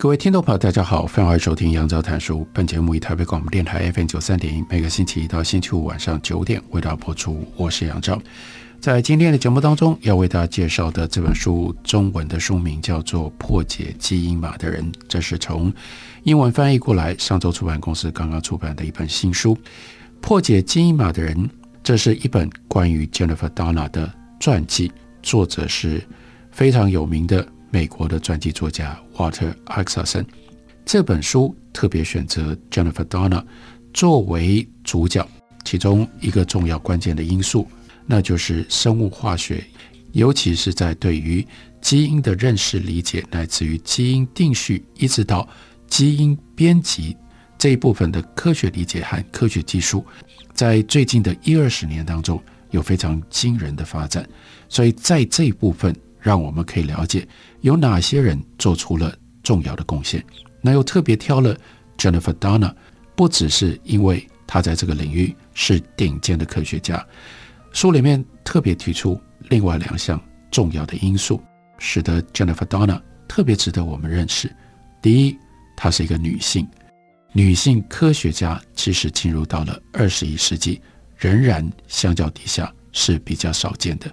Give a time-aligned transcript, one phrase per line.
[0.00, 2.48] 各位听众朋友，大家好，欢迎收听杨照谈书。
[2.54, 7.46] 本节目以台北广播电台 FM 九三点一，每个星期一到星期五晚上九点为大家播出。
[7.54, 8.18] 我是杨照，
[8.80, 15.70] 在今天的节目当中，要为大家介绍的这本书，中文的书名叫做《破解基因码的人》，这是从
[16.22, 19.54] 英文翻译过来，上周出版公司刚刚出版的一本新书。
[20.22, 21.36] 《破解基因码的人》，
[21.82, 24.90] 这是一本关于 Jennifer Doudna 的传记，
[25.22, 26.02] 作者是
[26.50, 27.46] 非常有名的。
[27.70, 30.26] 美国的传记作家 Walter Isaacson
[30.84, 33.44] 这本书特别选择 Jennifer Doudna
[33.94, 35.26] 作为主角，
[35.64, 37.68] 其中一个重要关键的因素，
[38.06, 39.64] 那就是生物化学，
[40.12, 41.46] 尤其是在对于
[41.80, 45.48] 基因的认识理解，乃至于基因定序，一直到
[45.86, 47.16] 基因编辑
[47.56, 50.04] 这一部分的科学理解和科学技术，
[50.54, 54.28] 在最近的一二十年当中有非常惊人的发展，
[54.68, 55.94] 所以在这一部分。
[56.20, 57.26] 让我们可以了解
[57.60, 60.24] 有哪些人做出了重要的贡献。
[60.60, 61.56] 那又特别挑了
[61.96, 62.74] Jennifer Donna，
[63.16, 67.04] 不只是因为她在这个领域是顶尖的科学家。
[67.72, 71.40] 书里面特别提出另外两项重要的因素，
[71.78, 74.54] 使得 Jennifer Donna 特别值得我们认识。
[75.00, 75.38] 第一，
[75.76, 76.68] 她是一个女性，
[77.32, 80.80] 女性科学家其实进入到了二十一世纪，
[81.16, 84.12] 仍然相较底下是比较少见的。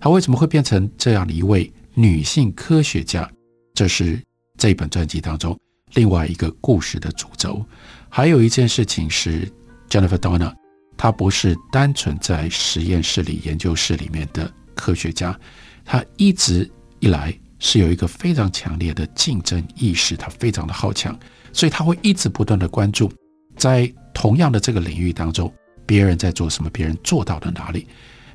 [0.00, 3.28] 她为什么会变成这样的一位女性科学家？
[3.74, 4.20] 这是
[4.56, 5.56] 这本传记当中
[5.94, 7.64] 另外一个故事的主轴。
[8.08, 9.50] 还有一件事情是
[9.88, 10.52] ，Jennifer Doudna，
[10.96, 15.38] 她不是单纯在实验室里、研究室里面的科学家，
[15.84, 16.68] 她一直
[17.00, 21.16] 以来是有一个非常强烈的竞争意识，她非常的好强，
[21.52, 23.12] 所以她会一直不断的关注，
[23.56, 25.52] 在同样的这个领域当中，
[25.86, 27.86] 别人在做什么，别人做到了哪里。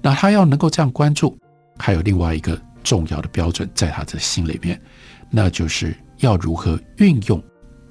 [0.02, 1.38] 那她要能够这样关注。
[1.78, 4.80] 还有另外一个重要的标准，在他的心里面，
[5.30, 7.42] 那就是要如何运用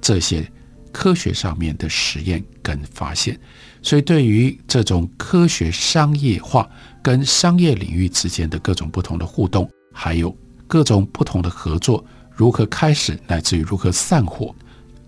[0.01, 0.49] 这些
[0.91, 3.39] 科学上面的实验跟发现。
[3.81, 6.69] 所以，对于这种科学商业化
[7.01, 10.35] 跟商业领域之间的各种不同的互动，还有
[10.67, 14.55] 各种不同的合作，如何开始，乃至于如何散伙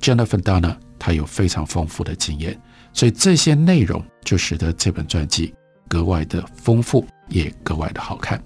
[0.01, 2.59] ，Jennifer Dana 他有非常丰富的经验。
[2.91, 5.53] 所以，这些内容就使得这本传记
[5.87, 8.43] 格外的丰富，也格外的好看。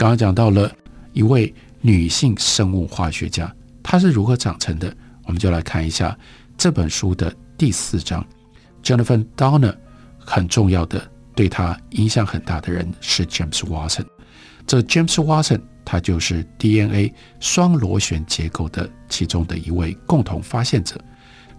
[0.00, 0.74] 刚刚讲到了
[1.12, 4.90] 一位女性生物化学家，她是如何长成的？
[5.24, 6.16] 我们就来看一下
[6.56, 8.26] 这本书的第四章。
[8.82, 9.76] Jennifer Doudna
[10.18, 14.06] 很重要的，对她影响很大的人是 James Watson。
[14.66, 20.98] 这 James Watson 他就是 DNA 双螺旋结构的其中的一位共同发现者。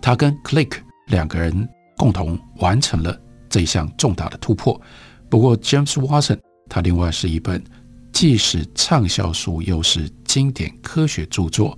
[0.01, 0.77] 他跟 Crick
[1.09, 3.15] 两个人共同完成了
[3.47, 4.81] 这一项重大的突破。
[5.29, 7.63] 不过 James Watson 他另外是一本。
[8.11, 11.77] 既是畅销书，又是经典科学著作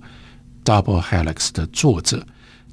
[0.64, 2.26] 《Double Helix》的作者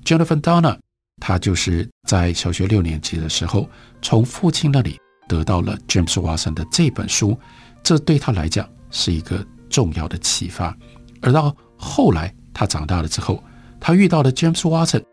[0.03, 0.77] Jennifer Doudna，
[1.21, 3.69] 他就是在小学六年级的时候，
[4.01, 7.39] 从父亲那里得到了 James Watson 的这本书，
[7.83, 10.75] 这对他来讲是一个重要的启发。
[11.21, 13.41] 而到后来，他长大了之后，
[13.79, 15.03] 他遇到了 James Watson，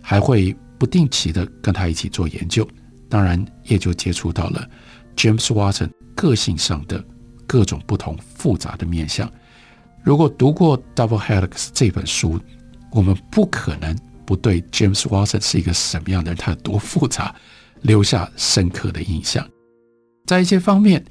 [0.00, 2.66] 还会不定期的跟他一起做研究，
[3.08, 4.68] 当然也就接触到了
[5.14, 7.04] James Watson 个性上的。
[7.48, 9.28] 各种不同复杂的面向。
[10.04, 12.40] 如果读过《Double Helix》这本书，
[12.92, 17.34] 我们不可能不对 James Watson 是一个什么样的人，他有多复杂，
[17.82, 19.44] 留下深刻的印象。
[20.26, 21.04] 在一些方面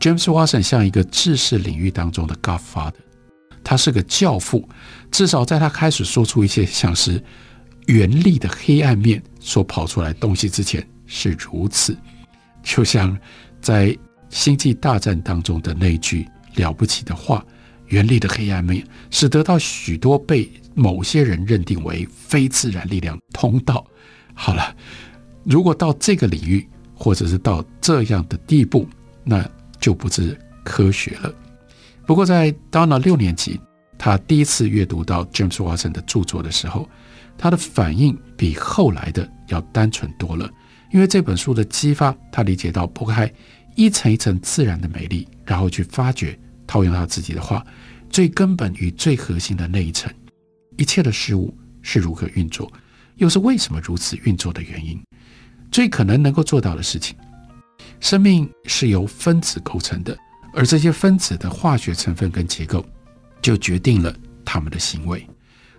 [0.00, 2.94] ，James Watson 像一个知识领域当中的 Godfather，
[3.62, 4.66] 他是个教父。
[5.10, 7.22] 至少在他开始说出一些像是
[7.86, 11.96] 原力的黑暗面所跑出来东西之前是如此。
[12.62, 13.16] 就像
[13.60, 13.96] 在
[14.30, 17.44] 星际大战当中的那句了不起的话
[17.88, 23.84] ：“原力的黑暗面使得到许多被某些人认定为非自然力量通道。”
[24.32, 24.74] 好了，
[25.44, 28.88] 如果到这个领域，或者是到这样的地步，
[29.24, 29.46] 那
[29.80, 31.34] 就不是科学了。
[32.06, 33.60] 不过，在 Doudna 六年级，
[33.98, 36.88] 他第一次阅读到 James Watson 的著作的时候，
[37.36, 40.48] 他的反应比后来的要单纯多了，
[40.92, 43.32] 因为这本书的激发，他理解到剥开。
[43.80, 47.64] 一层一层自然的美丽，然后去发掘套用他自己的话，
[48.10, 50.12] 最根本与最核心的那一层，
[50.76, 52.70] 一切的事物是如何运作，
[53.16, 55.02] 又是为什么如此运作的原因，
[55.72, 57.16] 最可能能够做到的事情。
[58.00, 60.14] 生命是由分子构成的，
[60.52, 62.84] 而这些分子的化学成分跟结构，
[63.40, 65.26] 就决定了他们的行为。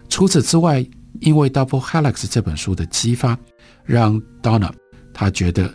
[0.10, 0.84] 除此之外，
[1.20, 3.38] 因为《Double Helix》这本书的激发，
[3.86, 4.72] 让 Donna
[5.14, 5.72] 他觉得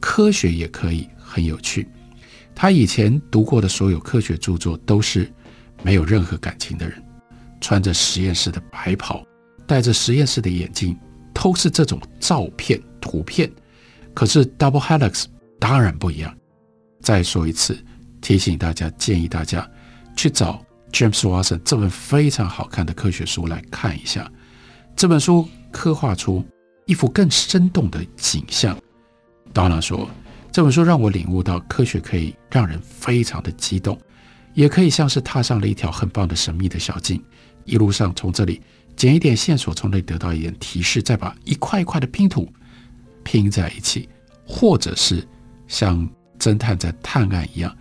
[0.00, 1.88] 科学也可以很有趣。
[2.54, 5.32] 他以前读过的所有科学著作都是
[5.82, 7.00] 没有任何感情的人，
[7.60, 9.24] 穿着实验室的白袍，
[9.66, 10.98] 戴着实验室的眼镜，
[11.32, 13.50] 都是这种照片、图片。
[14.12, 15.10] 可是《Double Helix》
[15.58, 16.36] 当然不一样。
[17.00, 17.78] 再说一次，
[18.20, 19.66] 提醒大家，建议大家
[20.16, 20.62] 去找
[20.92, 24.30] James Watson 这本非常好看的科学书来看一下。
[24.96, 26.44] 这本书刻画出
[26.84, 28.76] 一幅更生动的景象。
[29.54, 30.10] Donna 说
[30.52, 33.98] ：“这本书让我领悟到，科学可以让人非常的激动，
[34.54, 37.22] 也可以像是踏上了一条很棒的神秘的小径。
[37.64, 38.60] 一路上从这里
[38.96, 42.50] 捡一点线索，从那里得到一点提示，再把一块一块的拼图
[43.22, 44.08] 拼在一起，
[44.46, 45.26] 或者是
[45.68, 46.08] 像
[46.38, 47.76] 侦探在探案一样，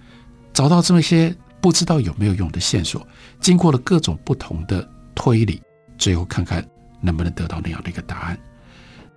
[0.54, 3.08] 找到这么些不知道有没有用的线索，
[3.40, 5.62] 经过了各种不同的推理，
[5.98, 6.66] 最后看看。”
[7.02, 8.38] 能不能得到那样的一个答案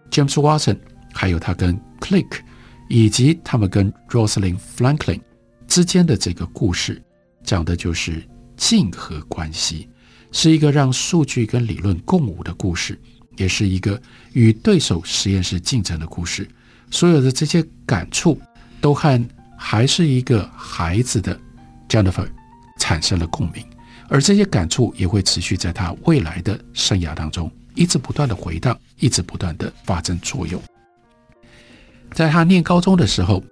[0.09, 0.79] ？James Watson，
[1.13, 2.29] 还有他跟 Crick，
[2.93, 5.19] 以及他们跟 Rosalind Franklin
[5.67, 7.03] 之间的这个故事，
[7.43, 8.23] 讲的就是
[8.55, 9.89] 竞合关系，
[10.31, 13.01] 是一个让数据跟理论共舞的故事，
[13.39, 13.99] 也是一个
[14.35, 16.47] 与对手实验室竞争的故事。
[16.91, 18.39] 所有的这些感触，
[18.79, 21.41] 都和还是一个孩子的
[21.89, 22.29] Jennifer
[22.79, 23.65] 产生了共鸣，
[24.11, 27.51] 而这些感触也会持续在他未来的生涯当中。
[27.75, 30.63] 一直不断的回荡，一直不断的发生作用。
[32.15, 33.43] 在他念高中的时候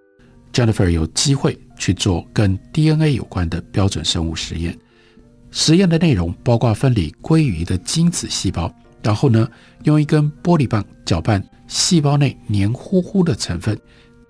[0.52, 4.76] ，Jennifer 有机会去做跟 DNA 有关的标准生物实验。
[5.50, 8.72] 实验的内容包括分离鲑鱼的精子细胞，
[9.02, 9.48] 然后呢，
[9.84, 13.78] 用一根玻璃棒搅拌细胞内黏糊糊的成分。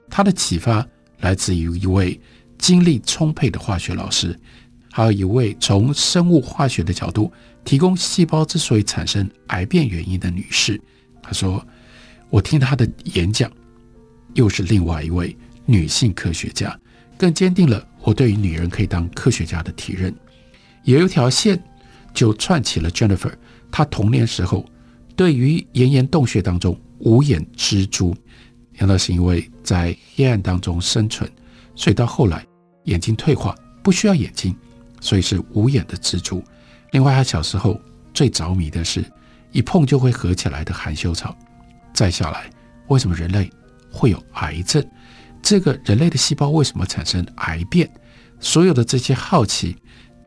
[0.09, 0.87] 他的启发
[1.19, 2.19] 来自于一位
[2.57, 4.39] 精力充沛的化学老师，
[4.91, 7.31] 还有一位从生物化学的角度。
[7.63, 10.81] 提供细胞之所以产生癌变原因的女士，
[11.23, 11.63] 她说
[12.31, 13.53] ：“我听她的演讲，
[14.35, 15.37] 又是另外一位
[15.67, 16.79] 女性科学家，
[17.17, 20.15] 更坚定了我对于女人可以当科学家的体认。
[20.85, 21.63] 有一条线
[22.15, 23.33] 就串起了 Jennifer，
[23.71, 24.65] 她童年时候
[25.15, 28.17] 对于岩岩洞穴当中无眼蜘蛛，
[28.79, 31.31] 难道是因为在黑暗当中生存，
[31.75, 32.47] 所以到后来
[32.85, 34.57] 眼睛退化，不需要眼睛，
[35.01, 36.43] 所以是无眼的蜘蛛。”
[36.93, 37.81] 另外，她小时候
[38.13, 39.05] 最着迷的是，
[39.53, 41.37] 一碰就会合起来的含羞草。
[41.93, 42.51] 再下来，
[42.89, 43.51] 为什么人类
[43.91, 44.85] 会有癌症？
[45.43, 47.91] 这个人类的细胞为什么产生癌变？
[48.41, 49.77] 所有的这些好奇，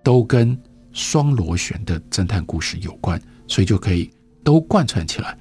[0.03, 0.57] 都跟
[0.91, 4.11] 双螺旋的侦探故事有关，所以就可以
[4.43, 5.37] 都贯穿起来。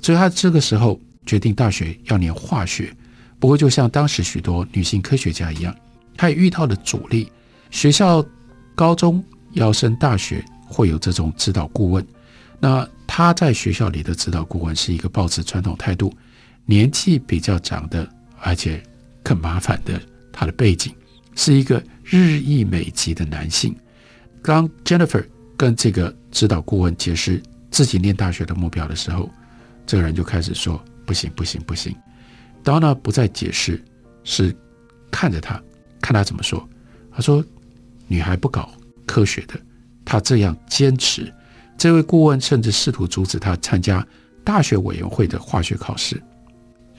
[0.00, 2.94] 所以他这个时候决定大学要念化学。
[3.38, 5.74] 不过，就像当时许多女性科学家一样，
[6.16, 7.30] 她也遇到了阻力。
[7.70, 8.24] 学校
[8.74, 10.44] 高中要升大学。
[10.70, 12.06] 会有这种指导顾问，
[12.60, 16.12] 那他在学校里的指导顾问是一个抱持传统态度、
[16.70, 18.06] 年纪比较长的，
[18.42, 18.82] 而且
[19.22, 19.98] 更麻烦的。
[20.30, 20.94] 他的背景
[21.34, 23.74] 是一个日益美籍的男性。
[24.42, 29.30] 当 Jennifer 跟这个指导顾问解释自己念大学的目标的时候，
[29.86, 31.96] 这个人就开始说：“不行，不行，不行。”
[32.62, 33.82] Donna 不再解释，
[34.24, 34.54] 是
[35.10, 35.58] 看着他，
[36.02, 36.68] 看他怎么说。
[37.10, 37.42] 他说
[38.06, 38.70] ：“女孩不搞
[39.06, 39.58] 科学的。”
[40.04, 41.32] 他这样坚持，
[41.78, 44.06] 这位顾问甚至试图阻止他参加
[44.44, 46.22] 大学委员会的化学考试。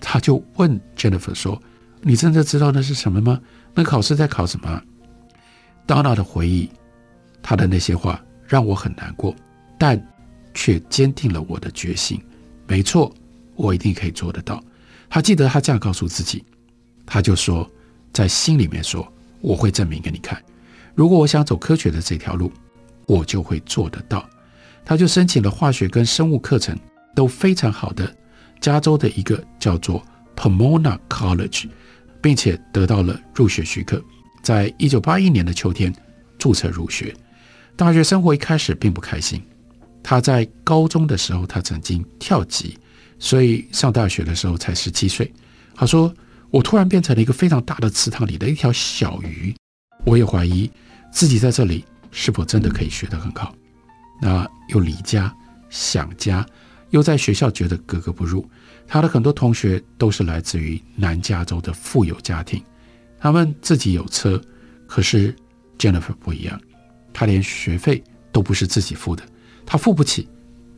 [0.02, 1.62] 他就问 Jennifer 说
[2.02, 3.40] ：“你真的知道那是什么吗？
[3.74, 4.82] 那考试在考什么
[5.88, 6.70] ？”Donna 的回忆，
[7.42, 9.36] 他的那些话让我很难过，
[9.78, 10.02] 但
[10.54, 12.22] 却坚定了我的决心。
[12.68, 13.14] 没错，
[13.56, 14.64] 我一定可以做得到。
[15.10, 16.44] 他记得他这样告诉自己，
[17.06, 17.70] 他就说，
[18.14, 20.42] 在心里面说：“我会证明给你看，
[20.96, 22.52] 如果我想走科学的这条路。”
[23.10, 24.24] 我就会做得到。
[24.86, 26.78] 他就申请了化学跟生物课程
[27.16, 28.16] 都非常好的
[28.60, 30.04] 加州的一个叫做
[30.36, 31.70] Pomona College，
[32.22, 34.02] 并且得到了入学许可。
[34.42, 35.94] 在一九八一年的秋天
[36.38, 37.16] 注册入学。
[37.76, 39.42] 大学生活一开始并不开心。
[40.04, 42.78] 他在高中的时候，他曾经跳级，
[43.20, 45.32] 所以上大学的时候才十七岁。
[45.76, 46.14] 他说
[46.52, 49.56] ：“我突然变成了一个非常大的池塘里的一条小鱼。
[50.06, 50.70] 我也怀疑
[51.12, 53.54] 自己在这里。”是否真的可以学得很好？
[54.20, 55.32] 那又离家
[55.70, 56.44] 想家，
[56.90, 58.48] 又在学校觉得格格不入。
[58.88, 62.64] 他的很多同学都是来自于南加州的富有家庭，
[63.20, 64.42] 他们自己有车，
[64.88, 65.36] 可是
[65.78, 66.60] Jennifer 不一样，
[67.14, 69.24] 她连学费都不是自己付的，
[69.66, 70.28] 她付不起。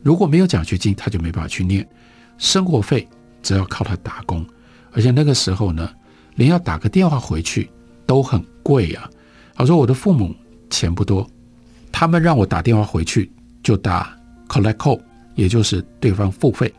[0.02, 1.88] 如果没有奖学金，他就没办法去念。
[2.36, 3.08] 生活费
[3.40, 4.44] 只要靠他打工，
[4.90, 5.88] 而且那个时候呢，
[6.34, 7.70] 连要打个电话回去
[8.04, 9.08] 都很贵啊。
[9.54, 10.34] 他说：“我的父母
[10.68, 11.24] 钱不多，
[11.92, 13.30] 他们让我打电话回去
[13.62, 15.00] 就打 collect call，
[15.34, 16.72] 也就是对方付费，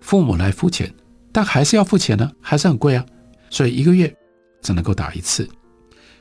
[0.00, 0.92] 父母来付钱，
[1.32, 3.04] 但还是要付钱呢，还是很贵啊。
[3.48, 4.14] 所以一个月
[4.62, 5.48] 只能够打一次。”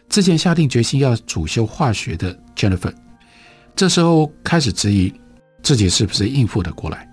[0.09, 2.91] 之前下定决心要主修化学的 Jennifer，
[3.75, 5.13] 这时候开始质疑
[5.61, 7.07] 自己是不是应付得过来。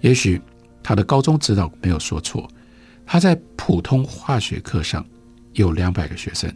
[0.00, 0.42] 也许
[0.82, 2.48] 他的高中指导没有说错，
[3.06, 5.06] 他在普通化学课上
[5.52, 6.52] 有两百个学生，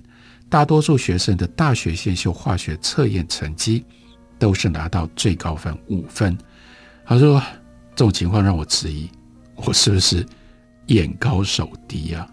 [0.48, 3.84] 大多数学生的大学先修化学测验成绩
[4.36, 6.36] 都是拿到最高分五分。
[7.06, 7.40] 他说
[7.94, 9.08] ：“这种情况让我质疑，
[9.54, 10.26] 我是不是
[10.86, 12.28] 眼高手低呀？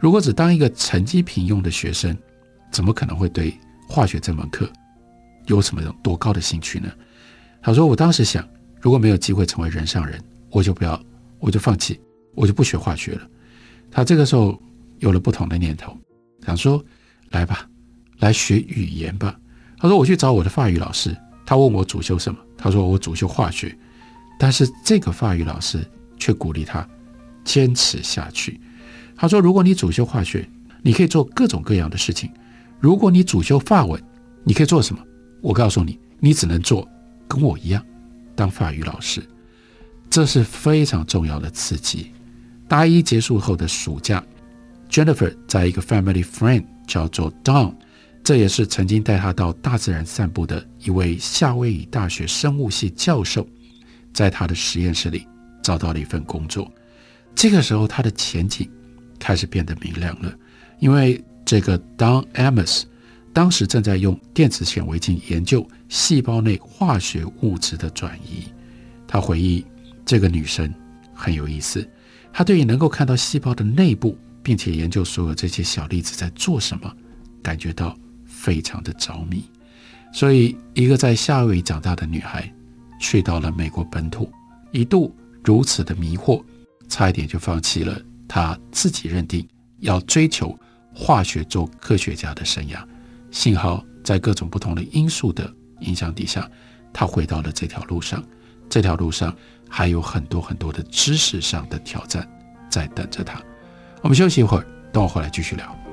[0.00, 2.16] 如果只当一个成绩平庸的学生。”
[2.72, 3.56] 怎么可能会对
[3.88, 4.68] 化学这门课
[5.46, 6.90] 有什么多高的兴趣呢？
[7.62, 8.44] 他说：“我当时想，
[8.80, 11.00] 如果没有机会成为人上人，我就不要，
[11.38, 12.00] 我就放弃，
[12.34, 13.20] 我就不学化学了。”
[13.92, 14.60] 他这个时候
[14.98, 15.96] 有了不同的念头，
[16.44, 16.84] 想说
[17.30, 17.64] ：“来吧，
[18.18, 19.38] 来学语言吧。”
[19.78, 21.16] 他说：“我去找我的法语老师，
[21.46, 23.78] 他问我主修什么，他说我主修化学，
[24.44, 25.82] 但是这个法语老师
[26.18, 26.86] 却鼓励他
[27.44, 28.60] 坚持下去。
[29.16, 30.46] 他说：‘如果你主修化学，
[30.82, 32.30] 你可以做各种各样的事情。’”
[32.78, 33.98] 如果你主修法文，
[34.42, 35.02] 你可以做什么？
[35.40, 36.86] 我告诉你，你只能做
[37.26, 37.82] 跟我一样，
[38.34, 39.26] 当法语老师。
[40.10, 42.12] 这是非常重要的刺激。
[42.68, 44.22] 大一结束后的暑假
[44.90, 47.74] ，Jennifer 在一个 family friend 叫做 Don，
[48.22, 53.48] 这也是曾经带她到大自然散步的一位夏威夷大学生物系教授，
[54.14, 55.28] 在他的实验室里
[55.62, 56.72] 找到了一份工作。
[57.34, 58.66] 这个时候，他的前景
[59.18, 60.32] 开始变得明亮了，
[60.78, 61.22] 因为。
[61.46, 62.84] 这个 Don Amos
[63.34, 68.44] 当时正在用电子显微镜研究细胞内化学物质的转移。
[69.06, 69.62] 他回忆，
[70.06, 70.72] 这个女生
[71.12, 71.86] 很有意思，
[72.32, 76.90] 她对于能够看到细胞的内部，并且研究所有这些小粒子在做什么，
[77.42, 77.94] 感觉到
[78.24, 79.44] 非常的着迷。
[80.14, 82.50] 所以，一个在夏威夷长大的女孩，
[82.98, 84.30] 去到了美国本土，
[84.72, 86.42] 一度如此的迷惑，
[86.88, 89.46] 差一点就放弃了他自己认定
[89.80, 90.58] 要追求。
[90.96, 92.78] 化学做科学家的生涯，
[93.32, 96.48] 幸好在各种不同的因素的影响底下，
[96.92, 98.22] 他回到了这条路上。
[98.70, 99.34] 这条路上
[99.68, 102.24] 还有很多很多的知识上的挑战
[102.70, 103.42] 在等着他。
[104.02, 105.83] 我们休息一会儿，等我回来继续聊。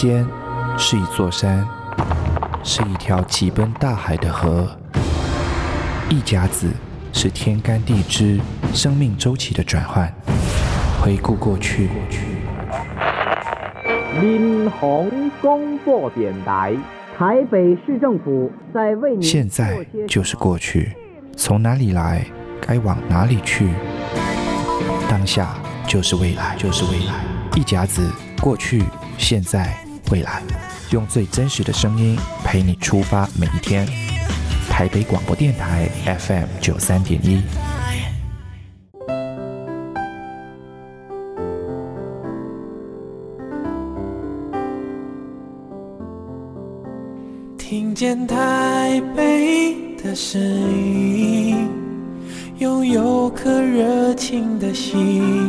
[0.00, 0.26] 间
[0.78, 1.62] 是一座山，
[2.64, 4.66] 是一条急奔大海的河。
[6.08, 6.70] 一甲子
[7.12, 8.40] 是天干地支、
[8.72, 10.10] 生命周期的转换。
[11.02, 11.90] 回顾过去。
[14.18, 15.06] 民航
[15.42, 16.74] 广播电台，
[17.18, 19.22] 台北市政府在为你。
[19.22, 20.96] 现在就是过去，
[21.36, 22.24] 从哪里来，
[22.58, 23.68] 该往哪里去？
[25.10, 25.54] 当下
[25.86, 27.12] 就是未来，就是未来。
[27.54, 28.82] 一甲子过去。
[29.18, 29.76] 现在，
[30.10, 30.42] 未来，
[30.90, 33.86] 用最真实的声音陪你出发每一天。
[34.68, 35.88] 台北广播电台
[36.18, 37.42] FM 九三点一。
[47.56, 51.68] 听见台北的声音，
[52.58, 55.48] 拥有颗热情的心，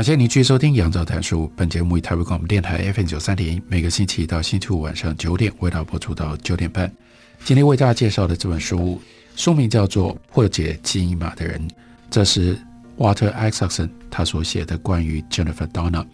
[0.00, 1.44] 感谢您继续收听《杨照谈书》。
[1.54, 6.90] 本节目以台北广播电台 FM 九三点一，每个星期一到星期五晚上九点，为大家播出到九点半。
[7.44, 8.98] 今天为大家介绍的这本书，
[9.36, 11.60] 书名叫做《破解基因码的人》，
[12.10, 12.58] 这是
[12.96, 16.06] Walter Isaacson 他所写的关于 Jennifer Doudna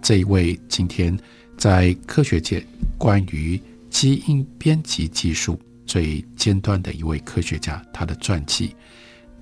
[0.00, 1.14] 这一位今天
[1.58, 3.60] 在科学界关于
[3.90, 8.74] 基因编辑技术最尖端的一位科学家，他的传记。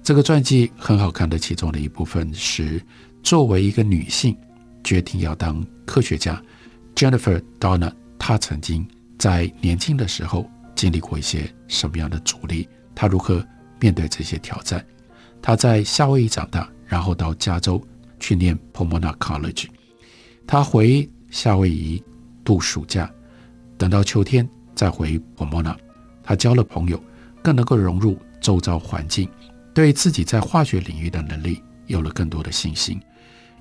[0.02, 2.82] 这个传记很好看的其中的一部分是，
[3.22, 4.36] 作为一个女性
[4.82, 6.42] 决定要当科学家
[6.94, 8.86] ，Jennifer Doudna，她曾经
[9.18, 12.68] 在年轻的时候经历过一些什么样的阻力？
[12.94, 13.46] 她如何
[13.80, 14.84] 面对这些挑战？
[15.40, 17.80] 她在夏威夷长大，然后到加州
[18.18, 19.66] 去念 Pomona College。
[20.46, 22.02] 她回夏威夷
[22.44, 23.10] 度暑假，
[23.78, 25.76] 等到秋天再回 Pomona。
[26.22, 27.02] 她交了朋友，
[27.40, 29.28] 更能够融入周遭环境。
[29.74, 33.00] 对自己在化学领域的能力有了更多的信心，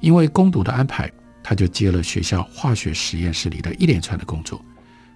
[0.02, 1.10] 因为攻读的安排，
[1.42, 4.64] 他就接了学校化学实验室里的一连串的工作。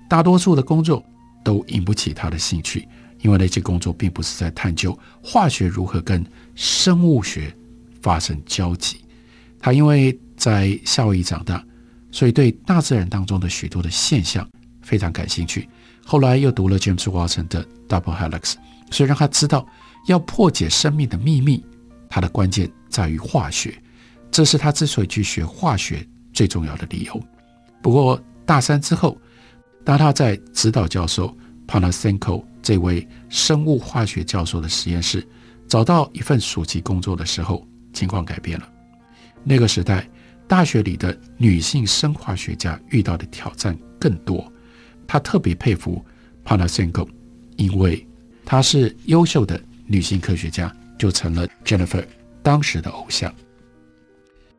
[0.08, 1.04] 大多数的工作
[1.44, 2.88] 都引不起他的兴趣，
[3.20, 6.25] 因为那些工作并不是在探究化学如何跟
[6.56, 7.54] 生物学
[8.01, 9.04] 发生交集。
[9.60, 11.62] 他因为在夏威夷长大，
[12.12, 14.48] 所以对大自然当中的许多的现象
[14.82, 15.68] 非常感兴趣。
[16.06, 18.54] 后来又读了 James Watson 的 Double Helix，
[18.92, 19.68] 所以让他知道。
[20.08, 21.65] 要破解生命的秘密，
[22.08, 23.75] 它的关键在于化学，
[24.36, 27.24] 这是他之所以去学化学最重要的理由。
[27.82, 29.18] 不过大三之后，
[29.86, 31.34] 当他在指导教授
[31.65, 35.25] Panasenko 这位生物化学教授的实验室
[35.70, 38.70] 找到一份暑期工作的时候，情况改变了。
[39.42, 40.06] 那个时代，
[40.50, 44.51] 大学里的女性生化学家遇到的挑战更多。
[45.08, 46.06] 他特别佩服
[46.44, 47.08] Panasenko，
[47.56, 48.06] 因为
[48.44, 49.58] 她是优秀的。
[49.88, 52.04] 女性科学家就成了 Jennifer
[52.44, 53.34] 当时的偶像。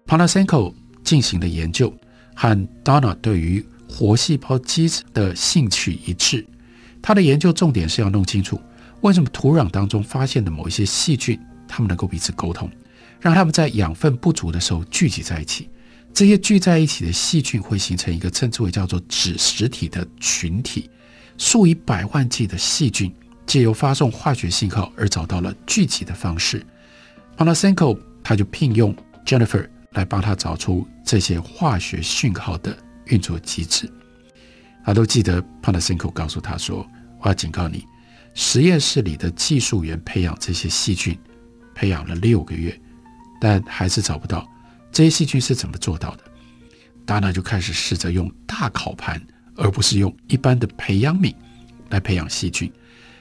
[0.07, 0.73] Panasenko
[1.03, 1.93] 进行的研究
[2.35, 6.47] 和 Doudna 对于活细胞机制的兴趣一致。
[7.03, 8.61] 他的研究重点是要弄清楚
[9.01, 12.71] 为什么土壤当中发现的某一些细菌，它们能够彼此沟通，
[13.21, 15.69] 让它们在养分不足的时候聚集在一起。
[16.13, 20.89] 这些聚在一起的细菌会形成一个称之为叫做子实体的群体，
[21.37, 23.13] 数以百万计的细菌。
[23.47, 26.67] 借由发送化学信号而找到了聚集的方式。
[27.37, 28.93] Panasenko 他就聘用
[29.25, 33.91] Jennifer 来帮他找出这些化学讯号的运作机制。
[34.85, 36.87] 他都记得 Panasenko 告诉他说
[37.21, 37.85] ：“我要警告你，
[38.35, 41.19] 实验室里的技术员培养这些细菌，
[41.75, 42.79] 培养了六个月，
[43.41, 44.47] 但还是找不到
[44.93, 46.25] 这些细菌是怎么做到的。”
[47.05, 49.21] 达娜就开始试着用大烤盘，
[49.57, 51.35] 而不是用一般的培养皿
[51.89, 52.71] 来培养细菌。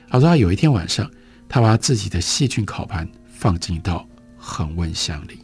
[0.10, 1.10] 他说：“他有一天晚上，
[1.48, 4.08] 他把自己的细菌烤盘放进到
[4.38, 5.40] 恒温箱里，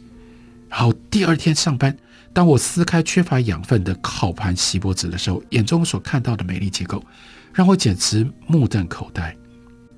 [0.72, 1.94] 然后第二天上班，
[2.32, 7.04] 当我撕开缺乏养分的烤盘锡箔纸的时候，眼中所看到的美丽结构
[7.52, 9.36] 让我简直目瞪口呆。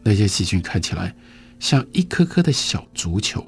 [0.02, 1.14] 那些细菌看起来
[1.60, 3.46] 像一颗颗的小足球。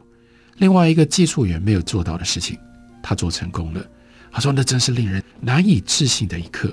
[0.59, 2.57] 另外一个技术员没有做到的事情，
[3.03, 3.85] 他做成功了。
[4.31, 6.73] 他说：‘那真是令人难以置信的一刻。’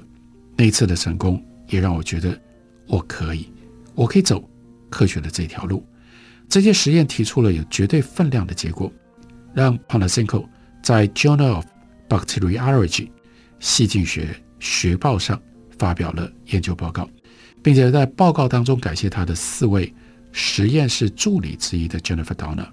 [0.55, 2.39] 那一次的成功也让我觉得
[2.87, 3.51] 我可以。”
[3.95, 4.47] 我可以走
[4.89, 5.83] 科学的这条路。
[6.47, 8.91] 这些实验提出了有绝对分量的结果，
[9.53, 10.47] 让 Panasenko
[10.81, 11.65] 在 Journal of
[12.09, 13.09] Bacteriology
[13.59, 15.41] 细菌学学报上
[15.77, 17.09] 发表了研究报告，
[17.61, 19.93] 并且在报告当中感谢他的四位
[20.31, 22.67] 实验室助理之一的 Jennifer Donner。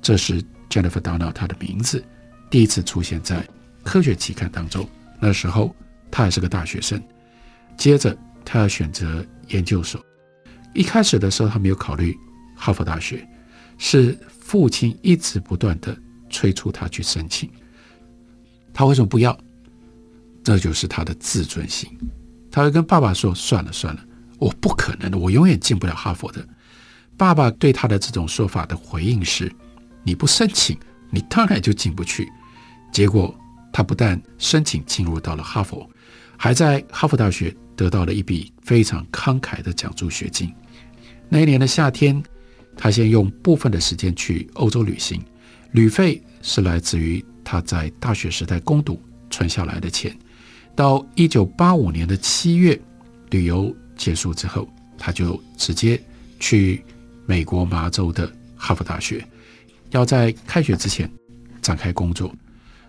[0.00, 2.04] 这是 Jennifer Donner 她的名字
[2.50, 3.46] 第一次出现在
[3.84, 4.88] 科学期刊当中。
[5.20, 5.74] 那时候
[6.10, 7.00] 他还是个大学生。
[7.76, 10.04] 接着他要选择研究所。
[10.74, 12.14] 一开始的时候，他没有考虑
[12.56, 13.26] 哈佛大学，
[13.84, 15.96] 是父亲一直不断地
[16.30, 17.50] 催促他去申请。
[18.72, 19.36] 他为什么不要？
[20.44, 21.90] 这就是他的自尊心。
[22.48, 24.04] 他会跟爸爸说：“算了算了，
[24.38, 26.46] 我不可能的，我永远进不了哈佛的。”
[27.18, 29.52] 爸爸对他的这种说法的回应是
[30.04, 30.78] ：“你不申请，
[31.10, 32.30] 你当然就进不去。”
[32.92, 33.36] 结果
[33.72, 35.90] 他不但申请进入到了哈佛，
[36.36, 40.54] 还在哈佛大学得到了一笔非常慷慨的奖助学金。
[41.28, 42.22] 那一年的夏天，
[42.76, 45.22] 他先用部分的时间去欧洲旅行，
[45.72, 50.16] 旅费是来自于他在大学时代攻读存下来的钱。
[50.74, 52.80] 到一九八五年的七月，
[53.30, 56.02] 旅游结束之后，他就直接
[56.40, 56.82] 去
[57.26, 59.24] 美国麻州的哈佛大学，
[59.90, 61.10] 要在开学之前
[61.60, 62.34] 展开工作。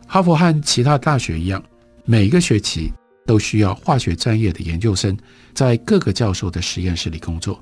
[0.08, 1.62] 哈佛和其他大学一样，
[2.06, 2.91] 每个学期
[3.26, 5.17] 都需要化学专业的研究生
[5.54, 7.62] 在各个教授的实验室里工作。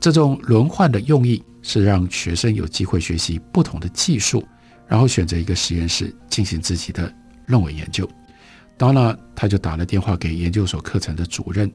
[0.00, 4.46] 这种轮换的用意是让学生有机会学习不同的技术，
[4.86, 7.12] 然后选择一个实验室进行自己的
[7.46, 8.08] 论文研究。
[8.76, 11.68] 当然，他就打了电话给研究所课程的主任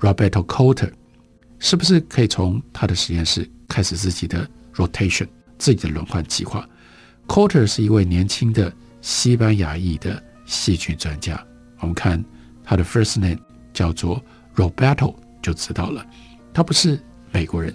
[0.00, 0.90] Roberto Cotter，
[1.60, 6.68] 是不是可以从他的实验室开始自己的 rotation，自己的轮换计划
[7.28, 11.40] ？Cotter 是一位年轻的西班牙裔的细菌专家。
[11.78, 12.22] 我们看
[12.64, 13.38] 他的 first name
[13.72, 14.20] 叫做
[14.56, 16.04] Roberto，就知道了，
[16.52, 17.00] 他不是
[17.38, 17.72] 美国人。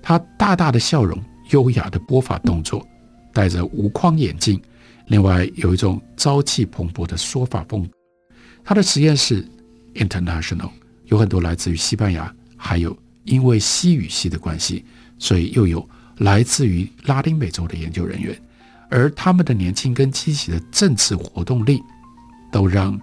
[0.00, 2.86] 他大大的笑容，优雅的拨法动作，
[3.30, 4.58] 戴着无框眼镜，
[5.08, 7.86] 另外有一种朝气蓬勃的说法风。
[8.64, 9.46] 他的实验室
[9.94, 10.70] international，
[11.06, 14.82] 有很多来自于西班牙，还有因为西语系的关系，
[15.18, 15.86] 所以又有
[16.18, 18.34] 来自于拉丁美洲的研究人员。
[18.88, 21.82] 而他们的年轻跟积极的政治活动力，
[22.50, 22.98] 都让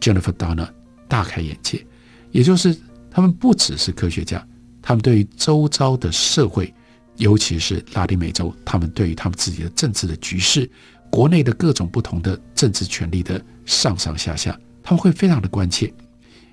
[0.00, 0.68] Jennifer Doudna
[1.06, 1.86] 大开眼界。
[2.32, 2.76] 也就是
[3.10, 4.44] 他们不只是科学家，
[4.86, 6.72] 他们对于周遭的社会，
[7.16, 10.70] 尤其是拉丁美洲，他们对于他们自己的政治的局势、
[11.10, 15.92] 国内的各种不同的政治权力的上上下下，他们会非常的关切。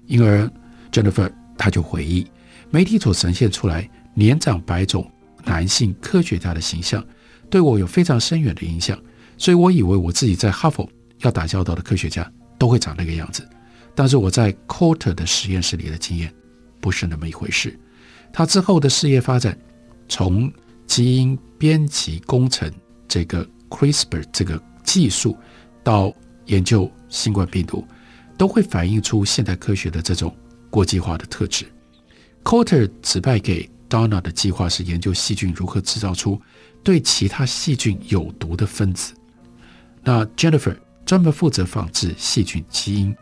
[0.08, 0.52] 因而
[0.92, 2.26] Jennifer 他就回忆，
[2.72, 5.08] 媒体所呈现出来年长白种
[5.44, 7.06] 男性科学家的形象。
[7.52, 9.00] 对我有非常深远的影响，
[9.38, 13.48] 所以我以为我自己在哈佛要打交道的科学家都会长那个样子。
[13.94, 16.34] 但是我在 Coulter 的实验室里的经验
[16.82, 17.80] 不是那么一回事。
[18.34, 19.58] 他之后的事业发展，
[20.10, 20.52] 从
[20.88, 22.70] 基因编辑工程
[23.08, 25.38] 这个 CRISPR 这个技术，
[25.84, 26.12] 到
[26.48, 27.88] 研究新冠病毒，
[28.38, 30.36] 都会反映出现代科学的这种
[30.70, 31.66] 国际化的特质。
[32.44, 36.42] Coulter 指派给 Donna 的计划是研究细菌如何制造出。
[36.84, 39.14] 对其他细菌有毒的分子，
[40.04, 43.16] 那 Jennifer 专门负责仿制细菌基因，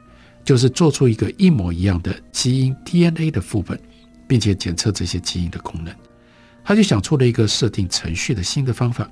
[0.43, 3.79] 就是做出一个一模一样的基因 DNA 的副本，
[4.31, 5.93] 并且检测这些基因的功能。
[6.63, 9.05] 他就想出了一个设定程序的新的方法，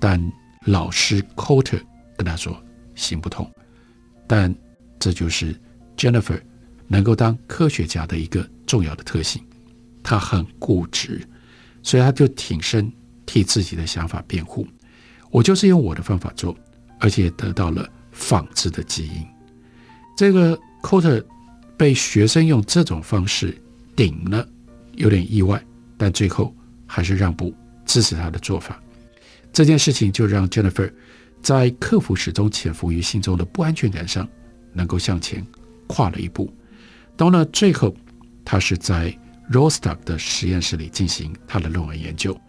[0.00, 0.20] 但
[0.64, 1.80] 老师 Coulter
[2.16, 2.60] 跟他说
[2.96, 3.48] 行不通。
[4.26, 4.52] 但
[4.98, 5.54] 这就是
[5.96, 6.40] Jennifer
[6.88, 9.40] 能够当科学家的一个重要的特性，
[10.02, 11.24] 他很固执，
[11.84, 12.92] 所以他就挺身。
[13.30, 14.66] 替自己的想法辩护，
[15.30, 16.56] 我就是用我的方法做，
[16.98, 19.22] 而且得到了仿制的基因。
[20.16, 21.22] 这个 Coulter
[21.76, 23.54] 被学生用这种方式
[23.98, 24.48] 顶了，
[24.92, 25.60] 有点意外，
[25.96, 26.54] 但最后
[26.86, 27.52] 还是让步，
[27.84, 28.80] 支持他的做法。
[29.52, 30.88] 这件事情就让 Jennifer
[31.42, 34.28] 在克服始终潜伏于心中的不安全感上，
[34.72, 35.44] 能够向前
[35.88, 36.48] 跨了一步。
[37.16, 37.92] 到了最后，
[38.44, 39.12] 他是在
[39.50, 42.40] Rostock 的实验室里进行他的论文研究。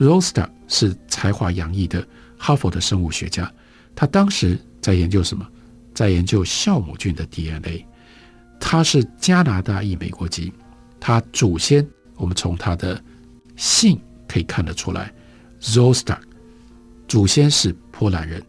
[0.00, 2.04] Rostock 是才华洋溢的
[2.36, 3.48] 哈佛的生物学家，
[3.94, 5.46] 他当时在研究什么？
[5.94, 7.86] 在研究酵母菌的 DNA。
[8.58, 10.52] 他是加拿大裔美国籍，
[11.06, 13.00] 他祖先我们从他的
[13.54, 15.14] 姓可以看得出来
[15.60, 16.18] ，Rostock
[17.06, 18.44] 祖先是波兰人。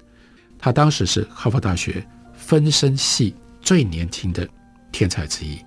[0.58, 4.50] 他当时是哈佛大学分身系最年轻的
[4.92, 5.64] 天才之一，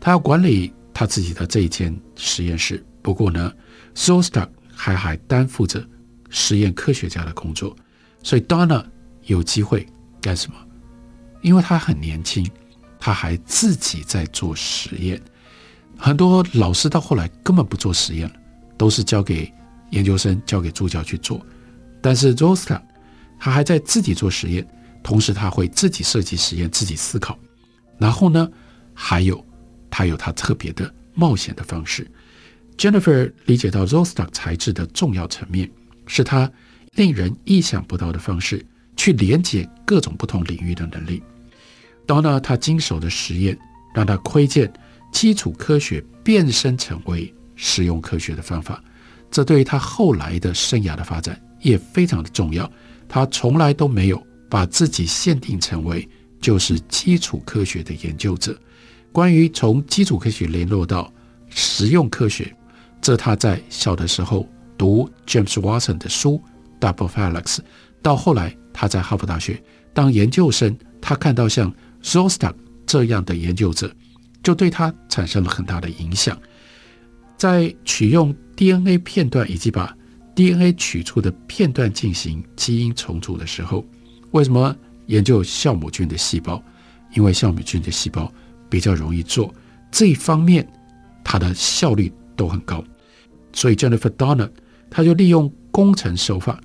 [0.00, 2.84] 他要管理他自己的这一间实验室。
[3.02, 3.52] 不过呢
[3.94, 5.88] ，Rostock 还还担负着
[6.28, 7.76] 实验科学家的工作，
[8.20, 8.84] 所以 Donna
[9.26, 9.86] 有机会
[10.20, 10.56] 干什么？
[11.40, 12.44] 因为他很年轻，
[12.98, 15.22] 他还自己在做实验。
[16.04, 18.34] 很多老师到后来根本不做实验了，
[18.76, 19.50] 都是交给
[19.90, 21.40] 研究生、交给助教去做。
[22.00, 22.82] 但是 Rostock
[23.38, 24.66] 他还在自己做实验，
[25.00, 27.38] 同时他会自己设计实验、自己思考。
[27.98, 28.50] 然后呢，
[28.92, 29.46] 还有
[29.88, 32.10] 他有他特别的冒险的方式。
[32.76, 35.70] Jennifer 理解到 Rostock 材质的重要层面，
[36.08, 36.50] 是他
[36.96, 41.22] 令人意想不到的方式去连接各种不同领域的能力。
[42.08, 43.56] 到那他经手的实验，
[43.94, 44.72] 让他窥见
[45.12, 48.82] 基础科学变身成为实用科学的方法，
[49.30, 52.68] 这对于他后来的生涯的发展也非常的重要。
[53.08, 56.08] 他从来都没有把自己限定成为
[56.40, 58.58] 就是基础科学的研究者。
[59.12, 61.12] 关于从基础科学联络到
[61.50, 62.52] 实用科学。
[63.02, 64.48] 这他在小的时候
[64.78, 66.40] 读 James Watson 的书
[66.80, 67.42] 《Double Helix》，
[68.00, 72.54] 到后来他在哈佛大学当研究生，他看到像 Rostock
[72.86, 73.92] 这样的研究者，
[74.42, 76.38] 就对他产生了很大的影响。
[77.36, 79.96] 在取用 DNA 片段以及把
[80.34, 83.84] DNA 取出的片段进行基因重组的时候，
[84.30, 84.74] 为什么
[85.06, 86.62] 研究酵母菌的细胞？
[87.14, 88.32] 因为酵母菌的细胞
[88.70, 89.52] 比较容易做，
[89.90, 90.66] 这一方面
[91.22, 92.82] 它的效率都很高。
[93.52, 94.48] 所以 Jennifer Doudna，
[94.88, 96.58] 他就利用工程手法，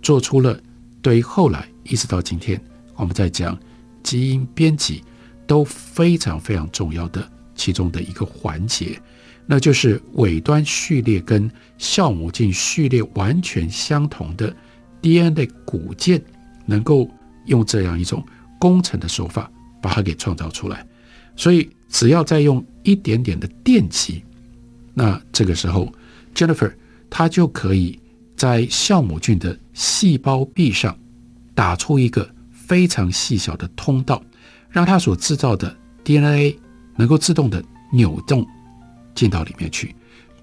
[0.00, 0.58] 做出了
[1.02, 2.58] 对于后来一直到今天
[2.94, 3.58] 我们在讲
[4.02, 5.02] 基因编辑
[5.50, 8.96] 都非常非常重要的其中的一个环节，
[9.46, 14.54] 那就是尾端序列跟酵母菌序列完全相同的
[15.02, 16.22] DNA 骨件，
[16.66, 17.10] 能够
[17.46, 18.24] 用这样一种
[18.60, 19.50] 工程的手法
[19.82, 20.86] 把它给创造出来。
[21.34, 24.22] 所以只要再用一点点的电极，
[24.94, 25.92] 那这个时候。
[26.32, 26.72] Jennifer，
[27.10, 27.98] 她就可以
[28.36, 30.96] 在酵母菌的细胞壁上
[31.56, 34.22] 打出一个非常细小的通道，
[34.70, 36.58] 让它所制造的 DNA
[36.96, 38.46] 能够自动的扭动
[39.14, 39.94] 进到里面去，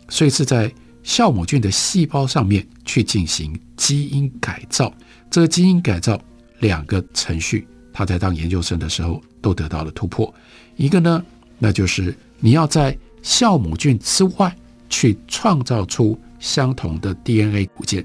[0.09, 0.71] 所以是在
[1.03, 4.93] 酵母菌的细胞上面去进行基因改造。
[5.29, 6.19] 这个基因改造
[6.59, 10.33] 两个程序，他在当研究生的时候都得到了突破。
[10.75, 11.23] 一个呢，
[11.57, 14.55] 那就是你要在酵母菌之外
[14.89, 18.03] 去创造出相同的 DNA 骨件；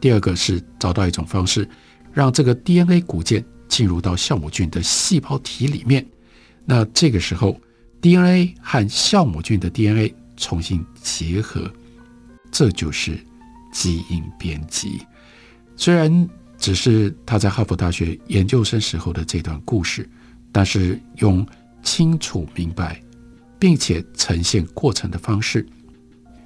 [0.00, 1.68] 第二个是找到一种方式，
[2.12, 6.04] 让这个 DNA 骨件进入到酵母菌的细胞体里面。
[6.64, 7.60] 那这个时候
[8.00, 11.70] ，DNA 和酵母菌的 DNA 重新结合，
[12.50, 13.18] 这就是
[13.72, 15.00] 基因编辑。
[15.76, 16.28] 虽然
[16.58, 20.08] 只是他在哈佛大学研究生时候的这段故事，
[20.50, 21.46] 但是用
[21.82, 23.00] 清楚明白
[23.58, 25.66] 并且呈现过程的方式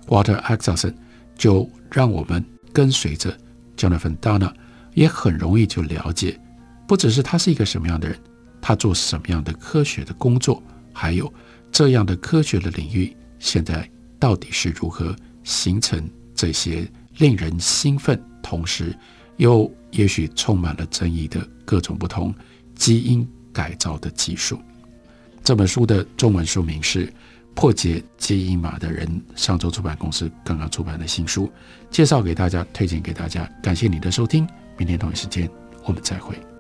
[0.07, 0.95] ，Walter Isaacson
[1.37, 3.37] 就让我们跟随着
[3.77, 4.53] Jonathan Dana，
[4.95, 6.39] 也很容易就了解，
[6.87, 8.19] 不只是他是一个什么样的人，
[8.61, 11.33] 他做什么样的科学的工作，还有
[11.71, 15.15] 这样的科学的领域现在到底是如何
[15.45, 16.87] 形成这些
[17.19, 18.97] 令人兴奋，同时。
[19.39, 22.33] 又也许充满了争议的各种不同
[22.77, 24.61] 基因改造的技术。
[25.43, 27.07] 这本书的中文书名是
[27.55, 31.51] 《破解基因码的人》，上周出版公司刚刚出版的新书，
[31.91, 33.51] 介绍给大家，推荐给大家。
[33.63, 35.51] 感谢你的收听，明天同一时间
[35.87, 36.52] 我们再会。